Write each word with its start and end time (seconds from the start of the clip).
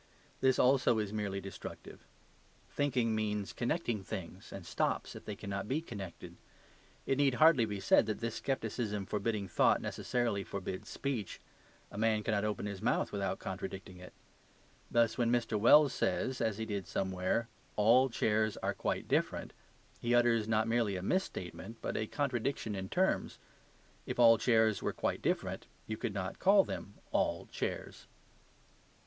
This 0.39 0.57
also 0.57 0.97
is 0.97 1.13
merely 1.13 1.39
destructive. 1.39 2.07
Thinking 2.71 3.13
means 3.13 3.53
connecting 3.53 4.01
things, 4.03 4.51
and 4.51 4.65
stops 4.65 5.15
if 5.15 5.25
they 5.25 5.35
cannot 5.35 5.67
be 5.67 5.79
connected. 5.79 6.37
It 7.05 7.19
need 7.19 7.35
hardly 7.35 7.65
be 7.65 7.79
said 7.79 8.07
that 8.07 8.19
this 8.19 8.41
scepticism 8.43 9.05
forbidding 9.05 9.47
thought 9.47 9.79
necessarily 9.79 10.43
forbids 10.43 10.89
speech; 10.89 11.39
a 11.91 11.99
man 11.99 12.23
cannot 12.23 12.43
open 12.43 12.65
his 12.65 12.81
mouth 12.81 13.11
without 13.11 13.37
contradicting 13.37 13.97
it. 13.99 14.11
Thus 14.89 15.19
when 15.19 15.29
Mr. 15.31 15.55
Wells 15.59 15.93
says 15.93 16.41
(as 16.41 16.57
he 16.57 16.65
did 16.65 16.87
somewhere), 16.87 17.47
"All 17.75 18.09
chairs 18.09 18.57
are 18.57 18.73
quite 18.73 19.07
different," 19.07 19.53
he 19.99 20.15
utters 20.15 20.47
not 20.47 20.67
merely 20.67 20.95
a 20.95 21.03
misstatement, 21.03 21.77
but 21.79 21.95
a 21.95 22.07
contradiction 22.07 22.73
in 22.73 22.89
terms. 22.89 23.37
If 24.07 24.17
all 24.17 24.39
chairs 24.39 24.81
were 24.81 24.93
quite 24.93 25.21
different, 25.21 25.67
you 25.85 25.95
could 25.95 26.15
not 26.15 26.39
call 26.39 26.63
them 26.63 26.95
"all 27.11 27.45
chairs." 27.51 28.07